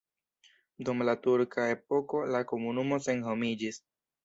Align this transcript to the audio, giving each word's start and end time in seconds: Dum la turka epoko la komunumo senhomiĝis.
Dum 0.87 1.03
la 1.09 1.15
turka 1.25 1.67
epoko 1.75 2.23
la 2.37 2.43
komunumo 2.55 3.01
senhomiĝis. 3.11 3.83